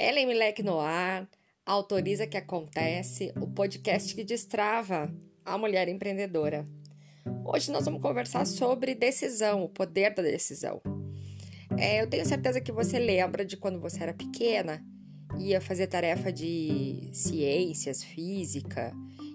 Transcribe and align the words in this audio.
Ellen 0.00 0.26
Milek 0.26 0.62
no 0.62 0.80
ar, 0.80 1.28
autoriza 1.66 2.26
que 2.26 2.38
acontece, 2.38 3.34
o 3.38 3.46
podcast 3.46 4.14
que 4.14 4.24
destrava 4.24 5.14
a 5.44 5.58
mulher 5.58 5.88
empreendedora. 5.88 6.66
Hoje 7.44 7.70
nós 7.70 7.84
vamos 7.84 8.00
conversar 8.00 8.46
sobre 8.46 8.94
decisão, 8.94 9.62
o 9.62 9.68
poder 9.68 10.14
da 10.14 10.22
decisão. 10.22 10.80
É, 11.78 12.00
eu 12.00 12.08
tenho 12.08 12.24
certeza 12.24 12.62
que 12.62 12.72
você 12.72 12.98
lembra 12.98 13.44
de 13.44 13.58
quando 13.58 13.78
você 13.78 14.02
era 14.02 14.14
pequena, 14.14 14.82
ia 15.38 15.60
fazer 15.60 15.86
tarefa 15.86 16.32
de 16.32 17.10
ciências, 17.12 18.02
física, 18.02 18.94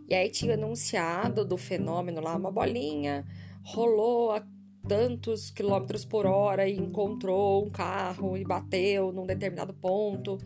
e 0.10 0.16
aí 0.16 0.32
tinha 0.32 0.56
anunciado 0.56 1.46
do 1.46 1.57
fenômeno 1.57 2.20
lá, 2.21 2.36
uma 2.36 2.52
bolinha 2.52 3.24
rolou 3.61 4.32
tantos 4.88 5.50
quilômetros 5.52 6.06
por 6.06 6.25
hora 6.25 6.68
e 6.68 6.78
encontrou 6.78 7.66
um 7.66 7.70
carro 7.70 8.38
e 8.38 8.43
bateu 8.43 9.12
num 9.12 9.26
determinado 9.26 9.74
ponto, 9.74 10.38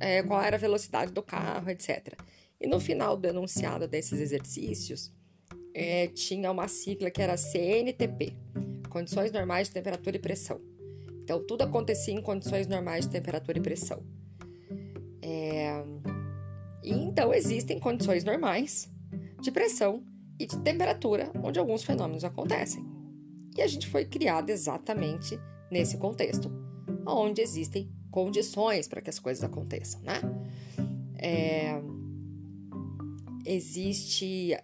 é, 0.00 0.22
qual 0.22 0.42
era 0.42 0.56
a 0.56 0.58
velocidade 0.58 1.12
do 1.12 1.22
carro, 1.22 1.70
etc. 1.70 2.14
E 2.60 2.66
no 2.66 2.80
final 2.80 3.16
do 3.16 3.26
enunciado 3.26 3.86
desses 3.86 4.20
exercícios, 4.20 5.12
é, 5.74 6.06
tinha 6.08 6.50
uma 6.50 6.68
sigla 6.68 7.10
que 7.10 7.20
era 7.20 7.36
CNTP 7.36 8.36
Condições 8.88 9.32
Normais 9.32 9.66
de 9.66 9.74
Temperatura 9.74 10.16
e 10.16 10.20
Pressão. 10.20 10.60
Então, 11.24 11.44
tudo 11.44 11.62
acontecia 11.62 12.14
em 12.14 12.22
condições 12.22 12.68
normais 12.68 13.06
de 13.06 13.10
temperatura 13.10 13.58
e 13.58 13.60
pressão. 13.60 14.04
É... 15.20 15.82
E 16.82 16.92
então 16.92 17.34
existem 17.34 17.80
condições 17.80 18.22
normais 18.22 18.88
de 19.40 19.50
pressão 19.50 20.04
e 20.38 20.46
de 20.46 20.58
temperatura 20.58 21.32
onde 21.42 21.58
alguns 21.58 21.82
fenômenos 21.82 22.22
acontecem. 22.24 22.93
E 23.56 23.62
a 23.62 23.66
gente 23.66 23.86
foi 23.86 24.04
criado 24.04 24.50
exatamente 24.50 25.38
nesse 25.70 25.96
contexto, 25.96 26.50
onde 27.06 27.40
existem 27.40 27.90
condições 28.10 28.88
para 28.88 29.00
que 29.00 29.10
as 29.10 29.18
coisas 29.18 29.42
aconteçam, 29.42 30.00
né? 30.02 30.20
É, 31.18 31.80
existe 33.44 34.56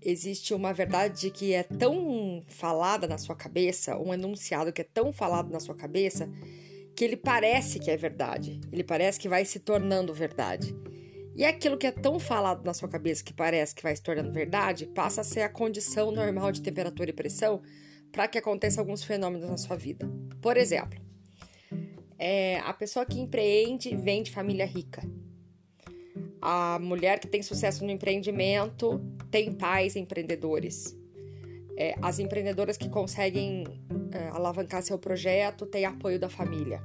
existe 0.00 0.52
uma 0.52 0.72
verdade 0.72 1.30
que 1.30 1.54
é 1.54 1.62
tão 1.62 2.42
falada 2.46 3.08
na 3.08 3.16
sua 3.16 3.34
cabeça, 3.34 3.96
um 3.98 4.12
enunciado 4.12 4.72
que 4.72 4.82
é 4.82 4.84
tão 4.84 5.12
falado 5.12 5.50
na 5.50 5.58
sua 5.58 5.74
cabeça, 5.74 6.28
que 6.94 7.04
ele 7.04 7.16
parece 7.16 7.78
que 7.78 7.90
é 7.90 7.96
verdade, 7.96 8.60
ele 8.70 8.84
parece 8.84 9.18
que 9.18 9.28
vai 9.28 9.44
se 9.44 9.58
tornando 9.58 10.12
verdade. 10.12 10.76
E 11.34 11.44
aquilo 11.44 11.76
que 11.76 11.86
é 11.86 11.90
tão 11.90 12.20
falado 12.20 12.64
na 12.64 12.74
sua 12.74 12.88
cabeça 12.88 13.24
que 13.24 13.32
parece 13.32 13.74
que 13.74 13.82
vai 13.82 13.96
se 13.96 14.02
tornando 14.02 14.30
verdade, 14.30 14.86
passa 14.86 15.22
a 15.22 15.24
ser 15.24 15.40
a 15.40 15.48
condição 15.48 16.12
normal 16.12 16.52
de 16.52 16.62
temperatura 16.62 17.10
e 17.10 17.12
pressão 17.12 17.60
para 18.14 18.28
que 18.28 18.38
aconteça 18.38 18.80
alguns 18.80 19.02
fenômenos 19.02 19.50
na 19.50 19.56
sua 19.56 19.76
vida. 19.76 20.08
Por 20.40 20.56
exemplo, 20.56 21.00
é, 22.16 22.60
a 22.60 22.72
pessoa 22.72 23.04
que 23.04 23.18
empreende 23.18 23.96
vem 23.96 24.22
de 24.22 24.30
família 24.30 24.64
rica. 24.64 25.02
A 26.40 26.78
mulher 26.78 27.18
que 27.18 27.26
tem 27.26 27.42
sucesso 27.42 27.84
no 27.84 27.90
empreendimento 27.90 29.00
tem 29.32 29.52
pais 29.52 29.96
empreendedores. 29.96 30.96
É, 31.76 31.96
as 32.00 32.20
empreendedoras 32.20 32.76
que 32.76 32.88
conseguem 32.88 33.64
é, 34.12 34.28
alavancar 34.28 34.80
seu 34.84 34.96
projeto 34.96 35.66
têm 35.66 35.84
apoio 35.84 36.20
da 36.20 36.28
família. 36.28 36.80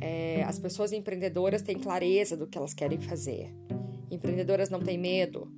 É, 0.00 0.44
as 0.44 0.60
pessoas 0.60 0.92
empreendedoras 0.92 1.60
têm 1.60 1.76
clareza 1.76 2.36
do 2.36 2.46
que 2.46 2.56
elas 2.56 2.72
querem 2.72 3.00
fazer. 3.00 3.52
Empreendedoras 4.08 4.70
não 4.70 4.78
têm 4.78 4.96
medo. 4.96 5.50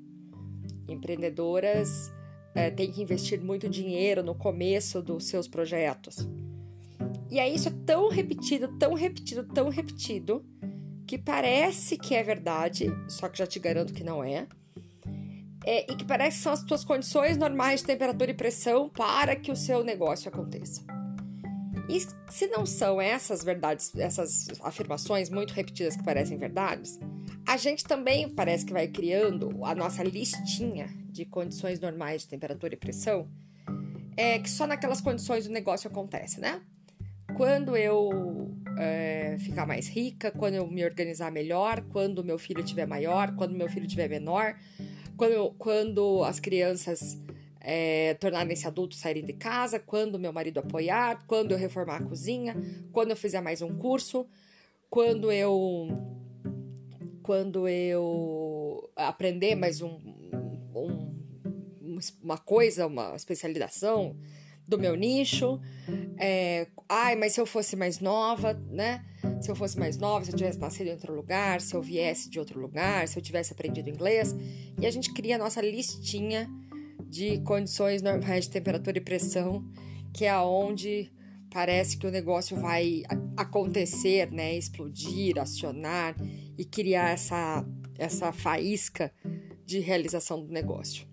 Empreendedoras 0.88 2.10
é, 2.56 2.70
têm 2.70 2.90
que 2.90 3.02
investir 3.02 3.40
muito 3.40 3.68
dinheiro 3.68 4.22
no 4.22 4.34
começo 4.34 5.02
dos 5.02 5.26
seus 5.26 5.46
projetos. 5.46 6.26
E 7.30 7.38
aí 7.38 7.54
isso 7.54 7.68
é 7.68 7.72
tão 7.84 8.08
repetido, 8.08 8.68
tão 8.78 8.94
repetido, 8.94 9.44
tão 9.44 9.68
repetido, 9.68 10.44
que 11.06 11.18
parece 11.18 11.98
que 11.98 12.14
é 12.14 12.22
verdade, 12.22 12.86
só 13.06 13.28
que 13.28 13.38
já 13.38 13.46
te 13.46 13.60
garanto 13.60 13.92
que 13.92 14.02
não 14.02 14.24
é. 14.24 14.46
é 15.64 15.92
e 15.92 15.96
que 15.96 16.04
parece 16.04 16.38
que 16.38 16.42
são 16.44 16.52
as 16.52 16.64
tuas 16.64 16.82
condições 16.82 17.36
normais 17.36 17.80
de 17.80 17.86
temperatura 17.86 18.30
e 18.30 18.34
pressão 18.34 18.88
para 18.88 19.36
que 19.36 19.52
o 19.52 19.56
seu 19.56 19.84
negócio 19.84 20.28
aconteça. 20.28 20.82
E 21.88 22.00
se 22.30 22.48
não 22.48 22.64
são 22.64 23.00
essas 23.00 23.44
verdades, 23.44 23.94
essas 23.94 24.48
afirmações 24.62 25.28
muito 25.30 25.52
repetidas 25.52 25.94
que 25.94 26.02
parecem 26.02 26.38
verdades, 26.38 26.98
a 27.46 27.56
gente 27.56 27.84
também 27.84 28.28
parece 28.28 28.64
que 28.64 28.72
vai 28.72 28.88
criando 28.88 29.64
a 29.64 29.74
nossa 29.74 30.02
listinha 30.02 31.05
de 31.16 31.24
condições 31.24 31.80
normais 31.80 32.22
de 32.22 32.28
temperatura 32.28 32.74
e 32.74 32.76
pressão, 32.76 33.26
é 34.16 34.38
que 34.38 34.50
só 34.50 34.66
naquelas 34.66 35.00
condições 35.00 35.46
o 35.46 35.50
negócio 35.50 35.88
acontece, 35.90 36.40
né? 36.40 36.60
Quando 37.34 37.76
eu 37.76 38.54
é, 38.78 39.36
ficar 39.40 39.66
mais 39.66 39.88
rica, 39.88 40.30
quando 40.30 40.54
eu 40.54 40.66
me 40.66 40.84
organizar 40.84 41.32
melhor, 41.32 41.82
quando 41.88 42.22
meu 42.22 42.38
filho 42.38 42.62
tiver 42.62 42.86
maior, 42.86 43.34
quando 43.34 43.54
meu 43.54 43.68
filho 43.68 43.86
tiver 43.86 44.08
menor, 44.08 44.54
quando, 45.16 45.54
quando 45.58 46.24
as 46.24 46.38
crianças 46.38 47.18
é, 47.60 48.14
tornarem-se 48.14 48.66
adultos, 48.66 48.98
saírem 48.98 49.24
de 49.24 49.32
casa, 49.32 49.78
quando 49.78 50.18
meu 50.18 50.32
marido 50.32 50.60
apoiar, 50.60 51.24
quando 51.26 51.52
eu 51.52 51.58
reformar 51.58 51.96
a 51.96 52.04
cozinha, 52.04 52.54
quando 52.92 53.10
eu 53.10 53.16
fizer 53.16 53.40
mais 53.40 53.60
um 53.62 53.76
curso, 53.76 54.26
quando 54.88 55.32
eu 55.32 55.88
quando 57.22 57.66
eu 57.66 58.88
aprender 58.94 59.56
mais 59.56 59.80
um, 59.82 59.98
um 60.06 60.25
uma 62.22 62.38
coisa, 62.38 62.86
uma 62.86 63.14
especialização 63.14 64.16
do 64.66 64.78
meu 64.78 64.94
nicho. 64.94 65.60
É, 66.18 66.66
ai, 66.88 67.14
mas 67.16 67.32
se 67.32 67.40
eu 67.40 67.46
fosse 67.46 67.76
mais 67.76 68.00
nova, 68.00 68.54
né? 68.70 69.04
Se 69.40 69.50
eu 69.50 69.56
fosse 69.56 69.78
mais 69.78 69.96
nova, 69.96 70.24
se 70.24 70.32
eu 70.32 70.36
tivesse 70.36 70.58
nascido 70.58 70.88
em 70.88 70.92
outro 70.92 71.14
lugar, 71.14 71.60
se 71.60 71.74
eu 71.74 71.82
viesse 71.82 72.28
de 72.28 72.38
outro 72.38 72.60
lugar, 72.60 73.06
se 73.06 73.18
eu 73.18 73.22
tivesse 73.22 73.52
aprendido 73.52 73.90
inglês. 73.90 74.34
E 74.80 74.86
a 74.86 74.90
gente 74.90 75.12
cria 75.12 75.36
a 75.36 75.38
nossa 75.38 75.60
listinha 75.60 76.48
de 77.08 77.38
condições 77.40 78.02
normais 78.02 78.44
de 78.46 78.50
temperatura 78.50 78.98
e 78.98 79.00
pressão, 79.00 79.64
que 80.12 80.24
é 80.24 80.30
aonde 80.30 81.10
parece 81.50 81.96
que 81.96 82.06
o 82.06 82.10
negócio 82.10 82.56
vai 82.56 83.02
acontecer, 83.36 84.30
né, 84.30 84.56
explodir, 84.56 85.38
acionar 85.38 86.16
e 86.58 86.64
criar 86.64 87.10
essa 87.10 87.64
essa 87.98 88.32
faísca 88.32 89.12
de 89.64 89.78
realização 89.78 90.44
do 90.44 90.52
negócio. 90.52 91.06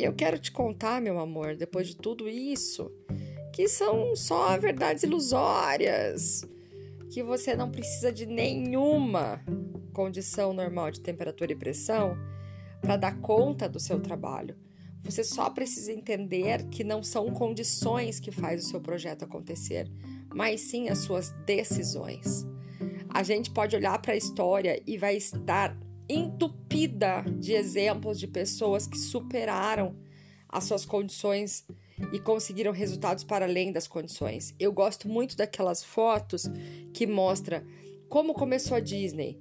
E 0.00 0.04
eu 0.04 0.14
quero 0.14 0.38
te 0.38 0.50
contar, 0.50 1.00
meu 1.00 1.20
amor, 1.20 1.54
depois 1.54 1.88
de 1.88 1.96
tudo 1.96 2.28
isso, 2.28 2.90
que 3.52 3.68
são 3.68 4.16
só 4.16 4.56
verdades 4.56 5.02
ilusórias, 5.02 6.42
que 7.10 7.22
você 7.22 7.54
não 7.54 7.70
precisa 7.70 8.10
de 8.10 8.24
nenhuma 8.24 9.44
condição 9.92 10.52
normal 10.52 10.90
de 10.90 11.00
temperatura 11.00 11.52
e 11.52 11.56
pressão 11.56 12.16
para 12.80 12.96
dar 12.96 13.20
conta 13.20 13.68
do 13.68 13.78
seu 13.78 14.00
trabalho 14.00 14.56
você 15.02 15.24
só 15.24 15.48
precisa 15.50 15.92
entender 15.92 16.64
que 16.68 16.84
não 16.84 17.02
são 17.02 17.30
condições 17.30 18.20
que 18.20 18.30
faz 18.30 18.64
o 18.64 18.68
seu 18.68 18.80
projeto 18.80 19.24
acontecer, 19.24 19.90
mas 20.32 20.60
sim 20.60 20.88
as 20.88 20.98
suas 20.98 21.30
decisões. 21.46 22.46
A 23.08 23.22
gente 23.22 23.50
pode 23.50 23.74
olhar 23.74 24.00
para 24.00 24.12
a 24.12 24.16
história 24.16 24.80
e 24.86 24.98
vai 24.98 25.16
estar 25.16 25.76
entupida 26.12 27.22
de 27.38 27.52
exemplos 27.52 28.18
de 28.18 28.26
pessoas 28.26 28.86
que 28.86 28.98
superaram 28.98 29.96
as 30.48 30.64
suas 30.64 30.84
condições 30.84 31.64
e 32.12 32.18
conseguiram 32.18 32.72
resultados 32.72 33.22
para 33.22 33.44
além 33.44 33.70
das 33.72 33.86
condições. 33.86 34.54
Eu 34.58 34.72
gosto 34.72 35.08
muito 35.08 35.36
daquelas 35.36 35.84
fotos 35.84 36.50
que 36.92 37.06
mostra 37.06 37.64
como 38.08 38.34
começou 38.34 38.76
a 38.76 38.80
Disney, 38.80 39.38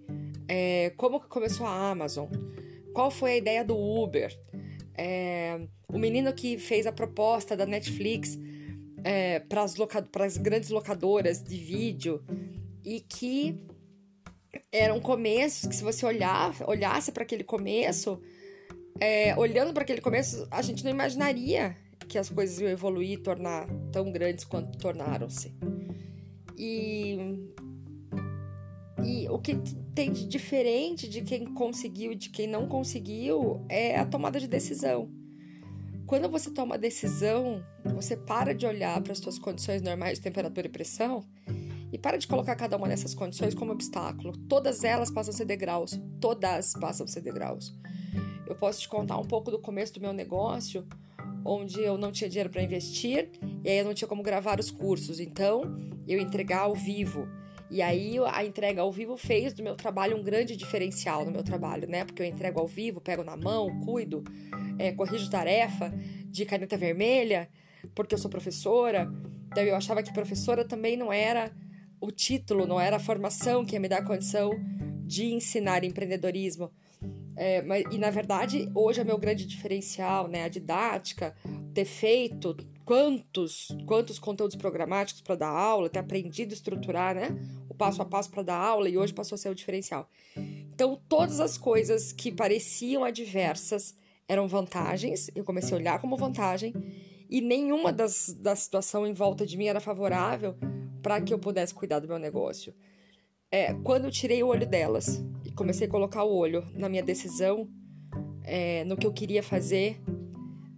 é, 0.48 0.92
como 0.92 1.20
começou 1.22 1.66
a 1.66 1.90
Amazon, 1.90 2.28
qual 2.94 3.10
foi 3.10 3.32
a 3.32 3.38
ideia 3.38 3.66
do 3.66 3.76
Uber, 3.76 4.38
é, 4.96 5.60
o 5.88 5.98
menino 5.98 6.32
que 6.34 6.58
fez 6.60 6.86
a 6.86 6.92
proposta 6.92 7.58
da 7.58 7.66
Netflix 7.66 8.38
é, 9.04 9.40
para 9.40 9.64
as 10.26 10.38
grandes 10.38 10.70
locadoras 10.70 11.42
de 11.42 11.58
vídeo 11.58 12.24
e 12.84 13.00
que 13.00 13.69
eram 14.72 15.00
começos 15.00 15.68
que 15.68 15.76
se 15.76 15.84
você 15.84 16.06
olhar, 16.06 16.56
olhasse 16.68 17.12
para 17.12 17.24
aquele 17.24 17.44
começo, 17.44 18.22
é, 19.00 19.36
olhando 19.38 19.74
para 19.74 19.84
aquele 19.84 20.02
começo, 20.02 20.48
a 20.52 20.62
gente 20.62 20.84
não 20.84 20.92
imaginaria 20.92 21.76
que 22.08 22.18
as 22.18 22.30
coisas 22.30 22.60
iam 22.60 22.70
evoluir 22.70 23.12
e 23.12 23.18
tornar 23.18 23.68
tão 23.92 24.12
grandes 24.12 24.44
quanto 24.44 24.78
tornaram-se. 24.78 25.54
E, 26.58 27.18
e 29.04 29.30
o 29.30 29.40
que 29.40 29.56
tem 29.96 30.12
de 30.12 30.28
diferente 30.28 31.08
de 31.08 31.22
quem 31.22 31.46
conseguiu 31.54 32.12
e 32.12 32.16
de 32.16 32.30
quem 32.30 32.48
não 32.48 32.68
conseguiu 32.68 33.66
é 33.70 33.98
a 33.98 34.06
tomada 34.06 34.40
de 34.40 34.48
decisão. 34.48 35.10
Quando 36.06 36.28
você 36.28 36.50
toma 36.50 36.78
decisão, 36.78 37.64
você 37.94 38.18
para 38.18 38.54
de 38.54 38.66
olhar 38.66 39.00
para 39.02 39.14
as 39.14 39.20
suas 39.20 39.38
condições 39.38 39.82
normais 39.82 40.18
de 40.18 40.24
temperatura 40.24 40.66
e 40.66 40.70
pressão 40.70 41.24
e 41.92 41.98
para 41.98 42.18
de 42.18 42.28
colocar 42.28 42.56
cada 42.56 42.78
uma 42.78 42.88
dessas 42.88 43.14
condições 43.14 43.54
como 43.54 43.72
obstáculo. 43.72 44.38
Todas 44.48 44.84
elas 44.84 45.10
passam 45.10 45.34
a 45.34 45.38
ser 45.38 45.46
degraus. 45.46 46.00
Todas 46.20 46.74
passam 46.74 47.06
a 47.06 47.08
ser 47.08 47.22
degraus. 47.22 47.76
Eu 48.48 48.56
posso 48.56 48.82
te 48.82 48.90
contar 48.90 49.18
um 49.18 49.26
pouco 49.26 49.52
do 49.52 49.60
começo 49.60 49.94
do 49.94 50.02
meu 50.02 50.14
negócio, 50.14 50.88
onde 51.46 51.80
eu 51.82 51.98
não 51.98 52.12
tinha 52.12 52.30
dinheiro 52.30 52.50
para 52.50 52.64
investir 52.64 53.30
e 53.64 53.70
aí 53.70 53.78
eu 53.78 53.86
não 53.86 53.94
tinha 53.94 54.08
como 54.08 54.24
gravar 54.24 54.60
os 54.60 54.72
cursos. 54.72 55.20
Então, 55.20 55.62
eu 56.08 56.20
entregar 56.20 56.62
ao 56.62 56.76
vivo. 56.76 57.28
E 57.72 57.84
aí 57.84 58.18
a 58.18 58.44
entrega 58.44 58.82
ao 58.82 58.92
vivo 58.92 59.16
fez 59.16 59.54
do 59.54 59.62
meu 59.62 59.76
trabalho 59.76 60.18
um 60.18 60.24
grande 60.24 60.56
diferencial 60.56 61.24
no 61.24 61.32
meu 61.32 61.44
trabalho, 61.44 61.88
né? 61.88 62.04
Porque 62.04 62.24
eu 62.24 62.26
entrego 62.26 62.60
ao 62.60 62.66
vivo, 62.66 63.00
pego 63.00 63.24
na 63.24 63.38
mão, 63.38 63.80
cuido, 63.82 64.24
é, 64.80 64.92
corrijo 64.92 65.30
tarefa 65.30 65.94
de 66.26 66.46
caneta 66.46 66.76
vermelha, 66.76 67.48
porque 67.94 68.16
eu 68.16 68.18
sou 68.18 68.30
professora. 68.30 69.08
Então 69.52 69.64
eu 69.64 69.76
achava 69.76 70.02
que 70.02 70.12
professora 70.12 70.66
também 70.66 70.98
não 70.98 71.14
era 71.14 71.52
o 72.02 72.12
título, 72.12 72.66
não 72.66 72.80
era 72.80 72.98
a 72.98 73.00
formação 73.00 73.66
que 73.66 73.74
ia 73.74 73.80
me 73.80 73.90
dar 73.90 74.04
condição 74.04 74.52
de 75.06 75.34
ensinar 75.34 75.84
empreendedorismo. 75.84 76.72
É, 77.36 77.62
mas, 77.62 77.84
e 77.92 77.98
na 77.98 78.10
verdade, 78.10 78.70
hoje 78.76 79.00
é 79.00 79.04
meu 79.04 79.18
grande 79.18 79.46
diferencial, 79.46 80.28
né? 80.28 80.44
A 80.44 80.50
didática, 80.50 81.34
ter 81.74 81.86
feito 81.86 82.56
quantos, 82.84 83.70
quantos 83.86 84.20
conteúdos 84.20 84.56
programáticos 84.56 85.22
para 85.22 85.36
dar 85.36 85.50
aula, 85.50 85.90
ter 85.90 86.00
aprendido 86.00 86.52
a 86.52 86.54
estruturar, 86.54 87.16
né? 87.16 87.30
O 87.70 87.74
passo 87.74 88.02
a 88.02 88.06
passo 88.06 88.30
para 88.30 88.44
dar 88.44 88.58
aula 88.58 88.90
e 88.90 88.98
hoje 88.98 89.14
passou 89.14 89.36
a 89.36 89.38
ser 89.38 89.50
o 89.50 89.56
diferencial. 89.56 90.10
Então, 90.36 91.00
todas 91.08 91.40
as 91.40 91.58
coisas 91.58 92.12
que 92.12 92.32
pareciam 92.32 93.04
adversas 93.04 93.96
eram 94.28 94.48
vantagens, 94.48 95.30
eu 95.34 95.44
comecei 95.44 95.74
a 95.74 95.80
olhar 95.80 96.00
como 96.00 96.18
vantagem, 96.18 96.74
e 97.30 97.42
nenhuma 97.42 97.94
das, 97.94 98.34
da 98.34 98.56
situação 98.56 99.08
em 99.08 99.14
volta 99.14 99.46
de 99.46 99.58
mim 99.58 99.66
era 99.66 99.80
favorável 99.80 100.56
para 101.02 101.22
que 101.22 101.34
eu 101.34 101.40
pudesse 101.40 101.74
cuidar 101.74 102.00
do 102.00 102.08
meu 102.08 102.20
negócio. 102.20 102.74
É, 103.52 103.74
quando 103.84 104.06
eu 104.06 104.12
tirei 104.12 104.44
o 104.44 104.48
olho 104.48 104.68
delas 104.68 105.24
e 105.44 105.52
comecei 105.52 105.88
a 105.88 105.90
colocar 105.90 106.24
o 106.24 106.36
olho 106.36 106.68
na 106.74 106.88
minha 106.88 107.02
decisão, 107.02 107.68
é, 108.44 108.84
no 108.86 108.96
que 108.96 109.08
eu 109.08 109.14
queria 109.14 109.42
fazer, 109.42 110.00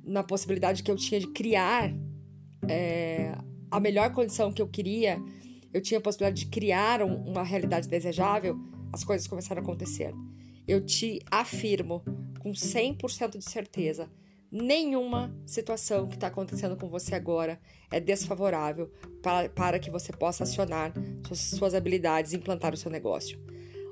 na 0.03 0.23
possibilidade 0.23 0.83
que 0.83 0.91
eu 0.91 0.95
tinha 0.95 1.19
de 1.19 1.27
criar 1.27 1.93
é, 2.67 3.33
a 3.69 3.79
melhor 3.79 4.11
condição 4.11 4.51
que 4.51 4.61
eu 4.61 4.67
queria, 4.67 5.17
eu 5.73 5.81
tinha 5.81 5.97
a 5.97 6.01
possibilidade 6.01 6.45
de 6.45 6.51
criar 6.51 7.01
um, 7.01 7.15
uma 7.29 7.43
realidade 7.43 7.87
desejável, 7.87 8.57
as 8.93 9.03
coisas 9.03 9.27
começaram 9.27 9.61
a 9.61 9.63
acontecer. 9.63 10.13
Eu 10.67 10.85
te 10.85 11.19
afirmo 11.29 12.03
com 12.39 12.51
100% 12.51 13.37
de 13.37 13.43
certeza 13.49 14.09
nenhuma 14.51 15.33
situação 15.45 16.07
que 16.07 16.15
está 16.15 16.27
acontecendo 16.27 16.75
com 16.75 16.89
você 16.89 17.15
agora 17.15 17.59
é 17.89 17.99
desfavorável 17.99 18.91
para, 19.21 19.47
para 19.49 19.79
que 19.79 19.89
você 19.89 20.11
possa 20.11 20.43
acionar 20.43 20.93
suas, 21.25 21.39
suas 21.39 21.73
habilidades 21.73 22.33
e 22.33 22.35
implantar 22.35 22.73
o 22.73 22.77
seu 22.77 22.91
negócio. 22.91 23.39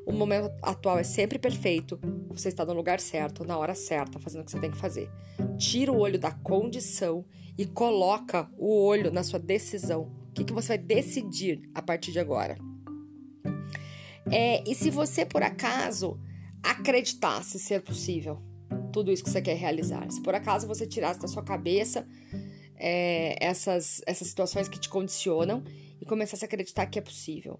O 0.05 0.11
momento 0.11 0.51
atual 0.61 0.97
é 0.97 1.03
sempre 1.03 1.37
perfeito, 1.37 1.99
você 2.27 2.49
está 2.49 2.65
no 2.65 2.73
lugar 2.73 2.99
certo, 2.99 3.45
na 3.45 3.57
hora 3.57 3.75
certa, 3.75 4.19
fazendo 4.19 4.41
o 4.41 4.45
que 4.45 4.51
você 4.51 4.59
tem 4.59 4.71
que 4.71 4.77
fazer. 4.77 5.09
Tira 5.57 5.91
o 5.91 5.99
olho 5.99 6.17
da 6.17 6.31
condição 6.31 7.23
e 7.57 7.65
coloca 7.65 8.49
o 8.57 8.85
olho 8.85 9.11
na 9.11 9.23
sua 9.23 9.39
decisão. 9.39 10.11
O 10.29 10.33
que, 10.33 10.43
que 10.43 10.53
você 10.53 10.69
vai 10.69 10.77
decidir 10.79 11.69
a 11.75 11.81
partir 11.81 12.11
de 12.11 12.19
agora? 12.19 12.57
É, 14.31 14.63
e 14.67 14.73
se 14.73 14.89
você, 14.89 15.25
por 15.25 15.43
acaso, 15.43 16.19
acreditasse 16.63 17.59
ser 17.59 17.81
possível, 17.81 18.41
tudo 18.91 19.11
isso 19.11 19.23
que 19.23 19.29
você 19.29 19.41
quer 19.41 19.55
realizar. 19.55 20.09
Se 20.11 20.21
por 20.21 20.35
acaso 20.35 20.67
você 20.67 20.85
tirasse 20.85 21.19
da 21.19 21.27
sua 21.27 21.43
cabeça 21.43 22.07
é, 22.75 23.35
essas, 23.43 24.01
essas 24.05 24.27
situações 24.27 24.67
que 24.67 24.79
te 24.79 24.89
condicionam 24.89 25.63
e 26.01 26.05
começasse 26.05 26.45
a 26.45 26.47
acreditar 26.47 26.85
que 26.85 26.97
é 26.97 27.01
possível. 27.01 27.59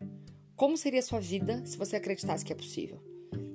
Como 0.56 0.78
seria 0.78 1.00
a 1.00 1.04
sua 1.04 1.20
vida 1.20 1.64
se 1.66 1.78
você 1.78 1.96
acreditasse 1.96 2.44
que 2.44 2.54
é 2.54 2.56
possível? 2.56 3.02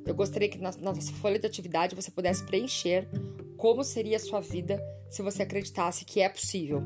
Eu 0.06 0.15
gostaria 0.15 0.49
que 0.49 0.59
na, 0.59 0.73
nossa 0.73 1.12
folha 1.12 1.38
de 1.38 1.47
atividade 1.47 1.94
você 1.94 2.11
pudesse 2.11 2.44
preencher 2.44 3.09
como 3.56 3.82
seria 3.82 4.17
a 4.17 4.21
sua 4.21 4.41
vida 4.41 4.82
se 5.11 5.23
você 5.23 5.43
acreditasse 5.43 6.05
que 6.05 6.21
é 6.21 6.29
possível. 6.29 6.82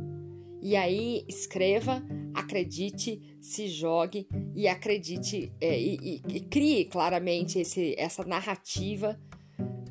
E 0.60 0.76
aí 0.76 1.24
escreva, 1.28 2.02
acredite, 2.34 3.36
se 3.40 3.68
jogue 3.68 4.28
e 4.54 4.66
acredite 4.66 5.52
é, 5.60 5.78
e, 5.78 5.96
e, 5.96 6.36
e, 6.36 6.40
crie 6.40 6.84
claramente 6.84 7.60
esse, 7.60 7.94
essa 7.96 8.24
narrativa 8.24 9.18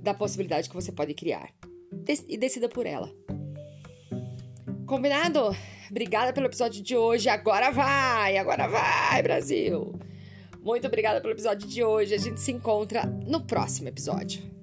da 0.08 0.14
possibilidade 0.14 0.70
que 0.70 0.76
você 0.76 0.92
pode 0.92 1.14
criar. 1.14 1.54
E 2.28 2.38
decida 2.38 2.70
por 2.70 2.86
ela. 2.86 3.12
Combinado? 4.86 5.54
Obrigada 5.92 6.32
pelo 6.32 6.46
episódio 6.46 6.82
de 6.82 6.96
hoje. 6.96 7.28
Agora 7.28 7.72
vai! 7.72 8.38
Agora 8.38 8.68
vai, 8.68 9.22
Brasil! 9.22 10.00
Muito 10.62 10.88
obrigada 10.88 11.20
pelo 11.20 11.34
episódio 11.34 11.68
de 11.68 11.84
hoje. 11.84 12.14
A 12.14 12.18
gente 12.18 12.40
se 12.40 12.54
encontra 12.54 13.06
no 13.06 13.42
próximo 13.42 13.90
episódio. 13.90 14.57